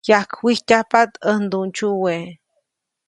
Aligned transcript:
Yajkwijtyajpaʼt 0.09 1.11
ʼäj 1.23 1.37
nduʼndsyuwe. 1.43 2.15